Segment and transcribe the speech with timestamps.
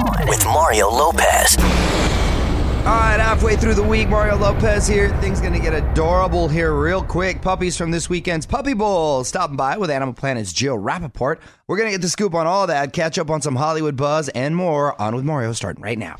[0.00, 1.58] On with Mario Lopez.
[1.58, 5.14] All right, halfway through the week, Mario Lopez here.
[5.20, 7.42] Things gonna get adorable here real quick.
[7.42, 11.38] Puppies from this weekend's Puppy Bowl stopping by with Animal Planet's Jill Rappaport.
[11.66, 14.56] We're gonna get the scoop on all that, catch up on some Hollywood buzz and
[14.56, 14.98] more.
[15.00, 16.16] On with Mario, starting right now.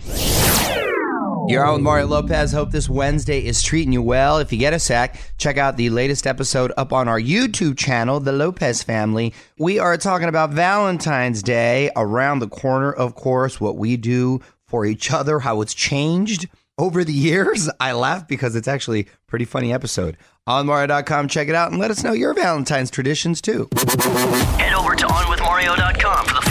[1.50, 2.52] You're on with Mario Lopez.
[2.52, 4.38] Hope this Wednesday is treating you well.
[4.38, 8.20] If you get a sec, check out the latest episode up on our YouTube channel,
[8.20, 9.34] The Lopez Family.
[9.58, 14.86] We are talking about Valentine's Day around the corner, of course, what we do for
[14.86, 17.68] each other, how it's changed over the years.
[17.80, 20.18] I laugh because it's actually a pretty funny episode.
[20.46, 23.68] On Mario.com, check it out and let us know your Valentine's traditions too.
[23.76, 26.49] Head over to OnWithMario.com for the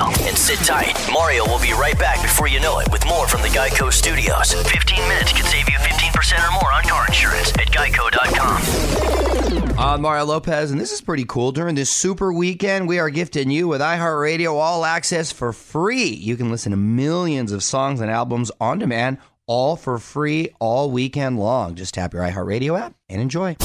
[0.00, 0.94] video and sit tight.
[1.12, 4.52] Mario will be right back before you know it with more from the Geico Studios.
[4.52, 8.60] 15 minutes could save you 15% or more on car insurance at Geico.com.
[9.78, 11.52] I'm Mario Lopez, and this is pretty cool.
[11.52, 16.08] During this super weekend, we are gifting you with iHeartRadio All Access for free.
[16.08, 20.90] You can listen to millions of songs and albums on demand, all for free, all
[20.90, 21.74] weekend long.
[21.74, 23.56] Just tap your iHeartRadio app and enjoy.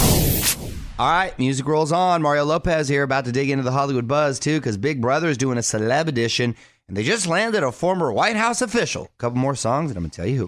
[0.98, 2.22] All right, music rolls on.
[2.22, 5.38] Mario Lopez here, about to dig into the Hollywood buzz, too, because Big Brother is
[5.38, 6.56] doing a celeb edition,
[6.88, 9.04] and they just landed a former White House official.
[9.04, 10.48] A couple more songs, and I'm going to tell you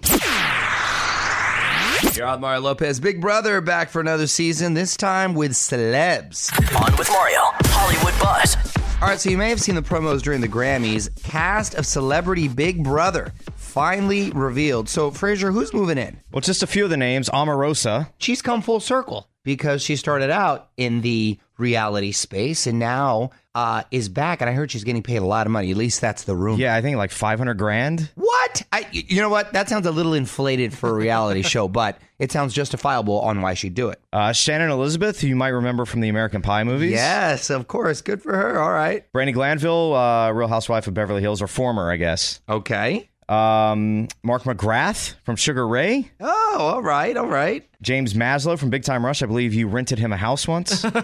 [2.16, 2.98] You're on Mario Lopez.
[2.98, 6.50] Big Brother back for another season, this time with celebs.
[6.82, 8.56] On with Mario, Hollywood Buzz.
[9.02, 11.14] All right, so you may have seen the promos during the Grammys.
[11.22, 14.88] Cast of Celebrity Big Brother finally revealed.
[14.88, 16.20] So, Fraser, who's moving in?
[16.32, 17.28] Well, just a few of the names.
[17.28, 18.10] Omarosa.
[18.16, 23.82] She's come full circle because she started out in the reality space and now uh,
[23.90, 24.40] is back.
[24.40, 25.70] And I heard she's getting paid a lot of money.
[25.70, 26.58] At least that's the rumor.
[26.58, 28.10] Yeah, I think like 500 grand.
[28.14, 28.62] What?
[28.72, 29.52] I, you know what?
[29.52, 33.54] That sounds a little inflated for a reality show, but it sounds justifiable on why
[33.54, 34.00] she'd do it.
[34.12, 36.92] Uh, Shannon Elizabeth, who you might remember from the American Pie movies.
[36.92, 38.00] Yes, of course.
[38.00, 38.60] Good for her.
[38.60, 39.10] All right.
[39.12, 42.40] Brandi Glanville, uh, Real Housewife of Beverly Hills, or former, I guess.
[42.48, 43.08] Okay.
[43.28, 46.10] Um, Mark McGrath from Sugar Ray.
[46.20, 47.16] Oh, all right.
[47.16, 47.68] All right.
[47.82, 49.22] James Maslow from Big Time Rush.
[49.22, 50.84] I believe you rented him a house once.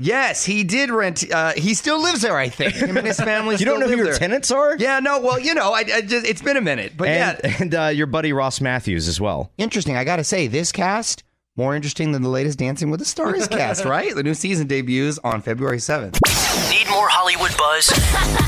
[0.00, 1.30] Yes, he did rent.
[1.30, 2.74] Uh, he still lives there, I think.
[2.74, 3.54] Him and his family.
[3.56, 4.14] you don't know who your there.
[4.16, 4.76] tenants are?
[4.76, 5.20] Yeah, no.
[5.20, 7.86] Well, you know, I, I just, it's been a minute, but And, yeah, and uh,
[7.88, 9.52] your buddy Ross Mathews as well.
[9.58, 9.96] interesting.
[9.96, 11.22] I got to say, this cast
[11.56, 14.12] more interesting than the latest Dancing with the Stars cast, right?
[14.14, 16.18] The new season debuts on February seventh.
[16.70, 17.88] Need more Hollywood buzz?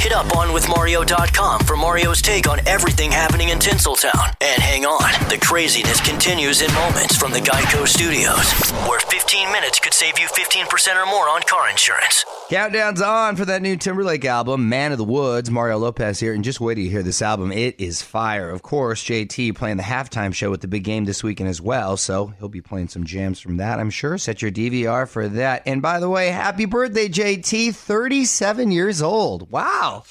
[0.03, 4.35] Hit up onwithmario.com for Mario's take on everything happening in Tinseltown.
[4.43, 8.53] And hang on, the craziness continues in moments from the Geico Studios,
[8.87, 12.27] where 15 minutes could save you 15% or more on car insurance.
[12.51, 15.51] Countdown's on for that new Timberlake album, Man of the Woods.
[15.51, 17.51] Mario Lopez here, and just wait till you hear this album.
[17.51, 18.51] It is fire.
[18.51, 21.97] Of course, JT playing the halftime show at the big game this weekend as well,
[21.97, 24.19] so he'll be playing some jams from that, I'm sure.
[24.19, 25.63] Set your DVR for that.
[25.65, 27.75] And by the way, happy birthday, JT.
[27.95, 29.49] 37 years old.
[29.53, 30.03] Wow.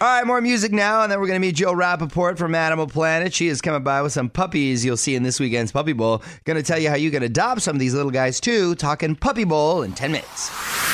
[0.00, 2.86] All right, more music now, and then we're going to meet Jill Rappaport from Animal
[2.86, 3.34] Planet.
[3.34, 6.22] She is coming by with some puppies you'll see in this weekend's Puppy Bowl.
[6.44, 8.74] Going to tell you how you can adopt some of these little guys, too.
[8.76, 10.85] Talking Puppy Bowl in 10 minutes.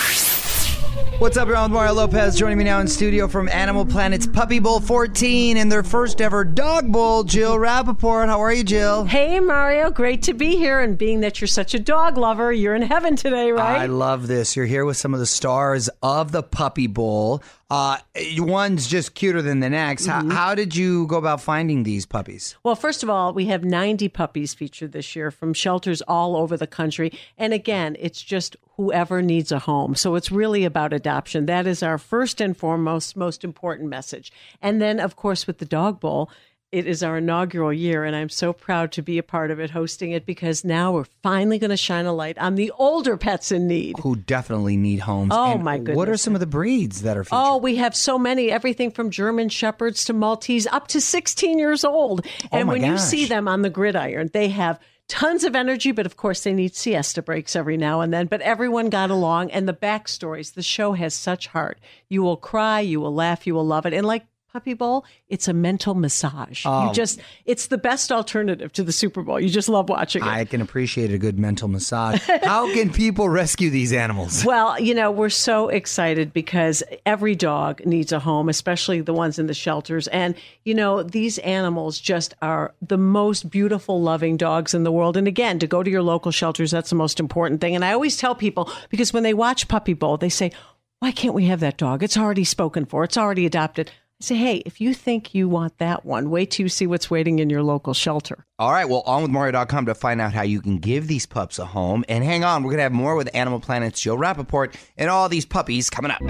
[1.18, 1.70] What's up, everyone?
[1.70, 5.84] Mario Lopez joining me now in studio from Animal Planet's Puppy Bowl 14 and their
[5.84, 7.22] first ever Dog Bowl.
[7.22, 8.26] Jill Rappaport.
[8.26, 9.04] How are you, Jill?
[9.04, 10.80] Hey, Mario, great to be here.
[10.80, 13.82] And being that you're such a dog lover, you're in heaven today, right?
[13.82, 14.56] I love this.
[14.56, 17.40] You're here with some of the stars of the Puppy Bowl.
[17.70, 17.98] Uh,
[18.38, 20.06] one's just cuter than the next.
[20.06, 22.56] How, how did you go about finding these puppies?
[22.64, 26.56] well, first of all, we have 90 puppies featured this year from shelters all over
[26.56, 27.12] the country.
[27.38, 29.94] And again, it's just whoever needs a home.
[29.94, 31.46] So it's really about adoption.
[31.46, 34.32] That is our first and foremost, most important message.
[34.60, 36.28] And then, of course, with the Dog Bowl,
[36.72, 39.70] it is our inaugural year, and I'm so proud to be a part of it,
[39.70, 43.52] hosting it, because now we're finally going to shine a light on the older pets
[43.52, 43.96] in need.
[44.00, 45.32] Who definitely need homes.
[45.34, 47.38] Oh, And my What are some of the breeds that are featured?
[47.38, 51.84] Oh, we have so many, everything from German Shepherds to Maltese, up to 16 years
[51.84, 52.26] old.
[52.26, 55.54] Oh and Oh my when you see them on the gridiron, they have tons of
[55.54, 58.26] energy, but of course they need siesta breaks every now and then.
[58.26, 61.78] But everyone got along, and the backstories, the show has such heart.
[62.08, 63.92] You will cry, you will laugh, you will love it.
[63.92, 66.64] And like Puppy Bowl, it's a mental massage.
[66.66, 66.86] Oh.
[66.88, 69.40] You just, it's the best alternative to the Super Bowl.
[69.40, 70.28] You just love watching it.
[70.28, 72.20] I can appreciate a good mental massage.
[72.42, 74.44] How can people rescue these animals?
[74.52, 79.38] Well, you know, we're so excited because every dog needs a home, especially the ones
[79.38, 80.08] in the shelters.
[80.08, 80.34] And,
[80.64, 85.16] you know, these animals just are the most beautiful, loving dogs in the world.
[85.16, 87.74] And again, to go to your local shelters, that's the most important thing.
[87.74, 90.52] And I always tell people because when they watch Puppy Bowl, they say,
[90.98, 92.02] why can't we have that dog?
[92.02, 93.90] It's already spoken for, it's already adopted.
[94.22, 97.40] Say, hey, if you think you want that one, wait till you see what's waiting
[97.40, 98.46] in your local shelter.
[98.56, 102.04] All right, well, onwithmario.com to find out how you can give these pups a home.
[102.08, 105.28] And hang on, we're going to have more with Animal Planet's Jill Rappaport and all
[105.28, 106.20] these puppies coming up.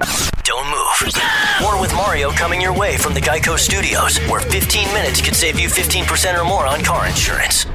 [0.43, 1.12] Don't move.
[1.61, 5.61] More with Mario coming your way from the Geico Studios, where 15 minutes could save
[5.61, 7.67] you 15% or more on car insurance.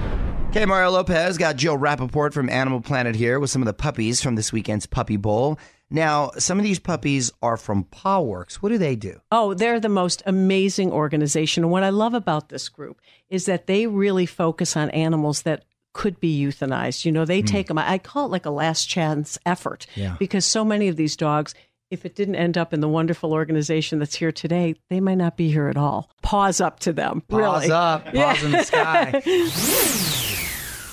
[0.49, 4.23] Okay, Mario Lopez got Jill Rappaport from Animal Planet here with some of the puppies
[4.23, 5.59] from this weekend's Puppy Bowl.
[5.89, 8.55] Now, some of these puppies are from Pawworks.
[8.55, 9.21] What do they do?
[9.31, 11.63] Oh, they're the most amazing organization.
[11.63, 12.99] And what I love about this group
[13.29, 15.63] is that they really focus on animals that
[15.93, 17.05] could be euthanized.
[17.05, 17.47] You know, they hmm.
[17.47, 20.15] take them, I call it like a last chance effort Yeah.
[20.19, 21.55] because so many of these dogs,
[21.89, 25.37] if it didn't end up in the wonderful organization that's here today, they might not
[25.37, 26.11] be here at all.
[26.21, 27.23] Paws up to them.
[27.29, 27.71] Paws really.
[27.71, 30.23] up, paws in the sky.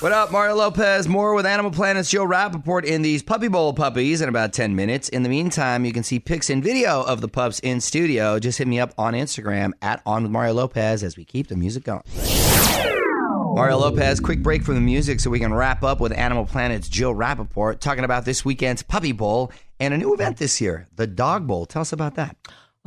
[0.05, 1.07] What up, Mario Lopez?
[1.07, 5.09] More with Animal Planet's Jill Rappaport in these Puppy Bowl puppies in about 10 minutes.
[5.09, 8.37] In the meantime, you can see pics and video of the pups in studio.
[8.37, 11.55] Just hit me up on Instagram at On with Mario Lopez as we keep the
[11.55, 12.03] music going.
[13.55, 16.87] Mario Lopez, quick break from the music so we can wrap up with Animal Planet's
[16.87, 21.07] Jill Rappaport talking about this weekend's Puppy Bowl and a new event this year, the
[21.07, 21.65] Dog Bowl.
[21.65, 22.37] Tell us about that.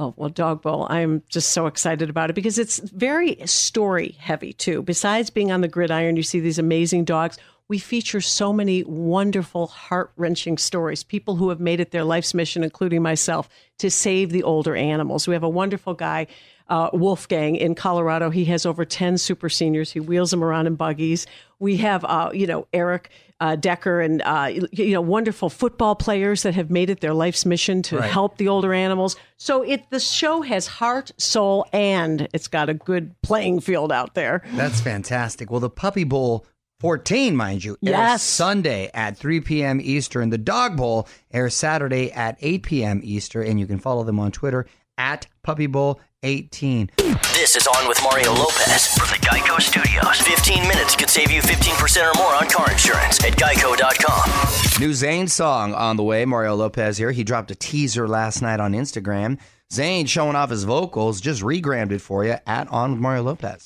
[0.00, 4.52] Oh, well, Dog Bowl, I'm just so excited about it because it's very story heavy
[4.52, 4.82] too.
[4.82, 7.36] Besides being on the gridiron, you see these amazing dogs.
[7.66, 11.02] We feature so many wonderful, heart wrenching stories.
[11.02, 13.48] People who have made it their life's mission, including myself,
[13.78, 15.26] to save the older animals.
[15.26, 16.28] We have a wonderful guy,
[16.68, 18.30] uh, Wolfgang, in Colorado.
[18.30, 19.92] He has over 10 super seniors.
[19.92, 21.26] He wheels them around in buggies.
[21.58, 23.10] We have, uh, you know, Eric
[23.40, 27.46] uh, Decker and, uh, you know, wonderful football players that have made it their life's
[27.46, 29.16] mission to help the older animals.
[29.36, 34.14] So it the show has heart, soul, and it's got a good playing field out
[34.14, 34.42] there.
[34.54, 35.50] That's fantastic.
[35.50, 36.44] Well, the Puppy Bowl
[36.80, 38.22] 14, mind you, airs Yes.
[38.22, 39.80] Sunday at 3 p.m.
[39.82, 40.30] Eastern.
[40.30, 43.00] The Dog Bowl airs Saturday at 8 p.m.
[43.02, 44.66] Eastern, and you can follow them on Twitter
[44.96, 46.90] at Puppy Bowl 18.
[47.32, 50.20] This is On with Mario Lopez from the Geico Studios.
[50.20, 54.80] 15 minutes could save you 15% or more on car insurance at geico.com.
[54.80, 56.24] New Zayn song on the way.
[56.24, 57.12] Mario Lopez here.
[57.12, 59.38] He dropped a teaser last night on Instagram.
[59.72, 63.64] Zayn showing off his vocals, just regrammed it for you at On with Mario Lopez.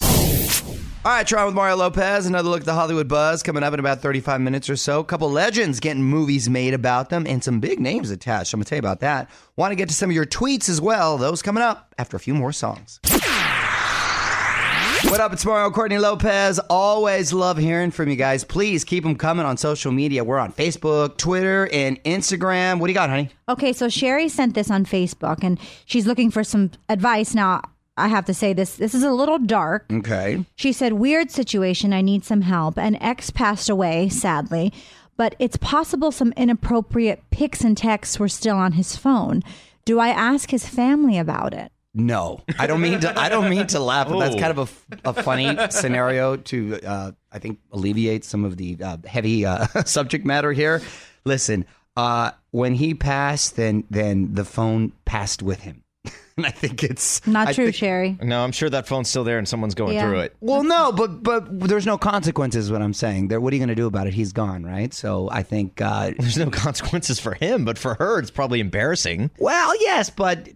[1.05, 2.27] All right, try with Mario Lopez.
[2.27, 5.01] Another look at the Hollywood buzz coming up in about 35 minutes or so.
[5.01, 8.55] A couple legends getting movies made about them and some big names attached.
[8.55, 9.29] I'm going to tell you about that.
[9.57, 11.19] Want to get to some of your tweets as well.
[11.19, 13.01] Those coming up after a few more songs.
[15.11, 15.33] What up?
[15.33, 16.61] It's Mario Courtney Lopez.
[16.71, 18.45] Always love hearing from you guys.
[18.45, 20.23] Please keep them coming on social media.
[20.23, 22.79] We're on Facebook, Twitter, and Instagram.
[22.79, 23.31] What do you got, honey?
[23.49, 27.35] Okay, so Sherry sent this on Facebook and she's looking for some advice.
[27.35, 27.63] Now,
[28.03, 29.87] I have to say this this is a little dark.
[29.93, 30.45] Okay.
[30.57, 32.77] She said, Weird situation, I need some help.
[32.79, 34.73] An ex passed away, sadly,
[35.17, 39.43] but it's possible some inappropriate pics and texts were still on his phone.
[39.85, 41.73] Do I ask his family about it?
[41.95, 43.19] No, I don't mean to.
[43.19, 44.71] I don't mean to laugh, but that's kind of
[45.05, 49.67] a, a funny scenario to, uh, I think, alleviate some of the uh, heavy uh,
[49.85, 50.81] subject matter here.
[51.25, 51.67] Listen,
[51.97, 55.85] uh, when he passed, then then the phone passed with him,
[56.37, 58.19] and I think it's Not I true, think- Sherry.
[58.23, 60.09] No, I'm sure that phone's still there and someone's going Yeah.
[60.09, 60.37] through it.
[60.41, 62.71] Well, no, but but there's no consequences.
[62.73, 63.41] What I'm saying, there.
[63.41, 64.15] What are you going to do about it?
[64.15, 64.93] He's gone, right?
[64.95, 65.81] So I think.
[65.81, 69.31] Uh, There's no consequences for him, but for her, it's probably embarrassing.
[69.39, 70.49] well, yes, but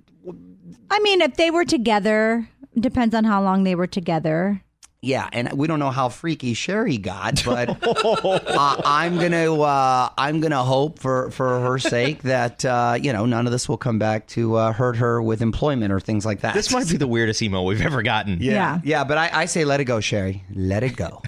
[0.91, 2.49] I mean, if they were together,
[2.79, 4.63] depends on how long they were together.
[5.07, 10.41] Yeah, and we don't know how freaky Sherry got, but uh, I'm gonna uh, I'm
[10.41, 14.01] gonna hope for for her sake that uh, you know none of this will come
[14.01, 16.55] back to uh, hurt her with employment or things like that.
[16.55, 18.39] This might be the weirdest email we've ever gotten.
[18.41, 18.81] Yeah.
[18.83, 20.43] yeah, but I, I say let it go, Sherry.
[20.53, 21.23] Let it go.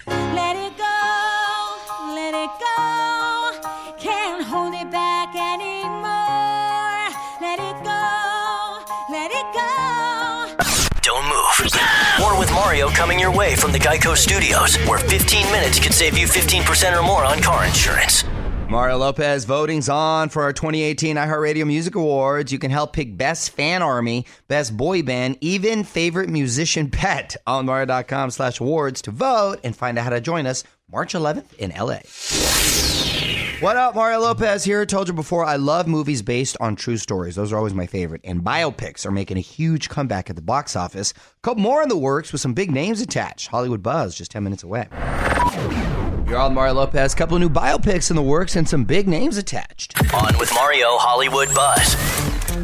[12.98, 17.02] Coming your way from the Geico Studios, where 15 minutes could save you 15% or
[17.04, 18.24] more on car insurance.
[18.68, 22.50] Mario Lopez voting's on for our 2018 iHeartRadio Music Awards.
[22.52, 27.66] You can help pick Best Fan Army, Best Boy Band, even Favorite Musician Pet on
[27.66, 31.70] Mario.com slash awards to vote and find out how to join us March 11th in
[31.70, 32.97] LA.
[33.60, 34.86] What up, Mario Lopez here.
[34.86, 37.34] Told you before, I love movies based on true stories.
[37.34, 38.20] Those are always my favorite.
[38.22, 41.10] And biopics are making a huge comeback at the box office.
[41.10, 43.48] A couple more in the works with some big names attached.
[43.48, 44.86] Hollywood Buzz, just 10 minutes away.
[46.28, 47.16] You're on Mario Lopez.
[47.16, 50.00] Couple of new biopics in the works and some big names attached.
[50.14, 51.96] On with Mario Hollywood Buzz.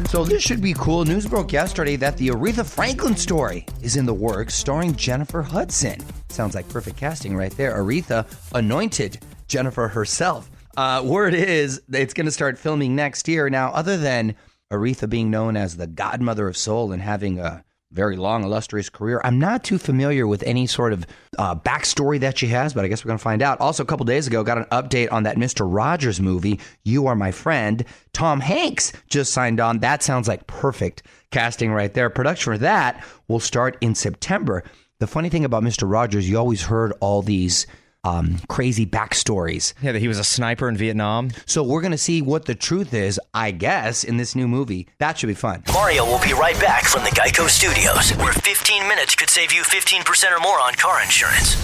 [0.09, 1.03] So this should be cool.
[1.03, 5.99] News broke yesterday that the Aretha Franklin story is in the works, starring Jennifer Hudson.
[6.29, 7.77] Sounds like perfect casting right there.
[7.77, 10.49] Aretha anointed Jennifer herself.
[10.77, 13.49] Uh, word is it's going to start filming next year.
[13.49, 14.35] Now, other than
[14.71, 19.21] Aretha being known as the godmother of soul and having a very long, illustrious career.
[19.23, 21.05] I'm not too familiar with any sort of
[21.37, 23.61] uh, backstory that she has, but I guess we're going to find out.
[23.61, 25.65] Also, a couple days ago, got an update on that Mr.
[25.65, 27.83] Rogers movie, You Are My Friend.
[28.11, 29.79] Tom Hanks just signed on.
[29.79, 32.09] That sounds like perfect casting right there.
[32.09, 34.63] Production for that will start in September.
[34.99, 35.89] The funny thing about Mr.
[35.89, 37.65] Rogers, you always heard all these
[38.05, 39.73] um, crazy backstories.
[39.81, 41.31] Yeah, that he was a sniper in Vietnam.
[41.45, 44.87] So we're going to see what the truth is, I guess, in this new movie.
[44.99, 45.63] That should be fun.
[45.73, 49.63] Mario will be right back from the Geico Studios, where 15 minutes could save you
[49.63, 51.55] 15% or more on car insurance.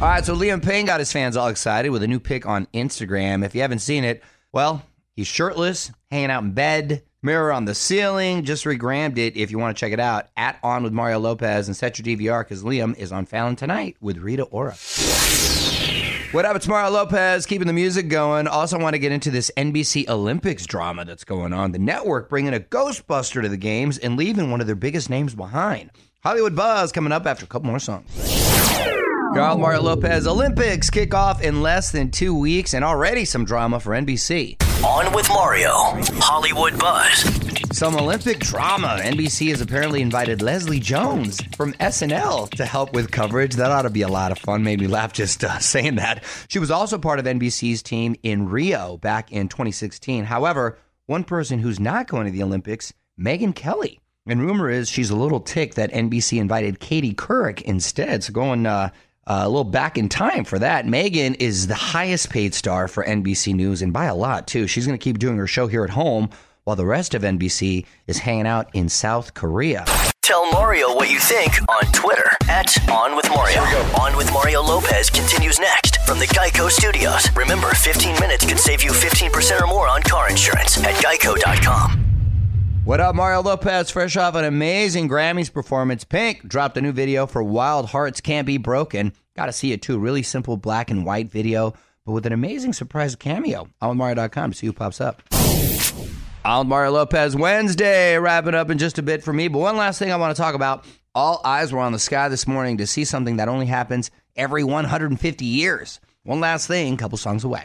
[0.00, 2.66] All right, so Liam Payne got his fans all excited with a new pic on
[2.74, 3.44] Instagram.
[3.44, 4.82] If you haven't seen it, well,
[5.14, 8.44] he's shirtless, hanging out in bed, mirror on the ceiling.
[8.44, 11.66] Just regrammed it if you want to check it out at On with Mario Lopez
[11.66, 14.76] and set your DVR because Liam is on Fallon tonight with Rita Ora.
[16.32, 16.56] What up?
[16.56, 18.48] It's Mario Lopez, keeping the music going.
[18.48, 21.70] Also, want to get into this NBC Olympics drama that's going on.
[21.70, 25.34] The network bringing a Ghostbuster to the games and leaving one of their biggest names
[25.34, 25.90] behind.
[26.24, 28.43] Hollywood Buzz coming up after a couple more songs.
[29.34, 30.28] You're Mario Lopez.
[30.28, 34.54] Olympics kick off in less than two weeks, and already some drama for NBC.
[34.84, 35.72] On with Mario,
[36.20, 37.24] Hollywood Buzz.
[37.76, 39.00] Some Olympic drama.
[39.02, 43.56] NBC has apparently invited Leslie Jones from SNL to help with coverage.
[43.56, 44.62] That ought to be a lot of fun.
[44.62, 46.22] Made me laugh just uh, saying that.
[46.46, 50.26] She was also part of NBC's team in Rio back in 2016.
[50.26, 53.98] However, one person who's not going to the Olympics, Megyn Kelly.
[54.26, 58.22] And rumor is she's a little ticked that NBC invited Katie Couric instead.
[58.22, 58.90] So going uh,
[59.26, 60.86] a little back in time for that.
[60.86, 64.66] Megyn is the highest paid star for NBC News, and by a lot too.
[64.66, 66.30] She's going to keep doing her show here at home
[66.64, 69.84] while the rest of NBC is hanging out in South Korea.
[70.22, 73.60] Tell Mario what you think on Twitter at On With Mario.
[74.00, 77.28] On With Mario Lopez continues next from the Geico Studios.
[77.36, 82.03] Remember, 15 minutes could save you 15% or more on car insurance at geico.com.
[82.84, 83.90] What up, Mario Lopez?
[83.90, 88.46] Fresh off an amazing Grammys performance, Pink dropped a new video for Wild Hearts Can't
[88.46, 89.14] Be Broken.
[89.34, 89.98] Got to see it too.
[89.98, 91.72] Really simple black and white video,
[92.04, 93.70] but with an amazing surprise cameo.
[93.80, 95.22] On Mario.com to see who pops up.
[96.44, 99.48] I'm Mario Lopez Wednesday, wrapping up in just a bit for me.
[99.48, 100.84] But one last thing I want to talk about.
[101.14, 104.62] All eyes were on the sky this morning to see something that only happens every
[104.62, 106.00] 150 years.
[106.24, 107.64] One last thing, couple songs away.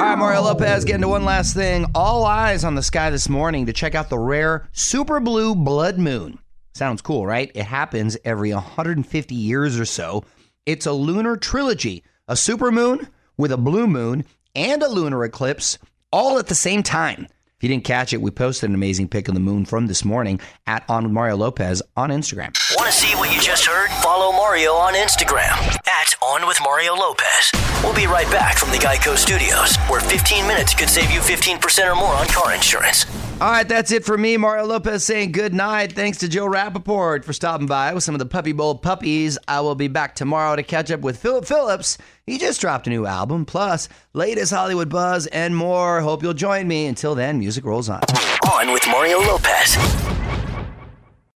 [0.00, 1.84] All right, Mario Lopez getting to one last thing.
[1.94, 5.98] All eyes on the sky this morning to check out the rare super blue blood
[5.98, 6.38] moon.
[6.72, 7.52] Sounds cool, right?
[7.54, 10.24] It happens every 150 years or so.
[10.64, 15.76] It's a lunar trilogy a super moon with a blue moon and a lunar eclipse
[16.10, 17.26] all at the same time.
[17.58, 20.02] If you didn't catch it, we posted an amazing pic of the moon from this
[20.02, 22.56] morning at On with Mario Lopez on Instagram.
[22.74, 23.90] Want to see what you just heard?
[24.02, 27.52] Follow Mario on Instagram at On With Mario Lopez.
[27.82, 31.90] We'll be right back from the Geico Studios, where 15 minutes could save you 15%
[31.90, 33.06] or more on car insurance.
[33.40, 34.36] All right, that's it for me.
[34.36, 35.92] Mario Lopez saying good night.
[35.92, 39.38] Thanks to Jill Rappaport for stopping by with some of the Puppy Bowl puppies.
[39.48, 41.96] I will be back tomorrow to catch up with Philip Phillips.
[42.26, 46.02] He just dropped a new album, plus latest Hollywood buzz and more.
[46.02, 46.84] Hope you'll join me.
[46.86, 48.02] Until then, music rolls on.
[48.52, 50.19] On with Mario Lopez.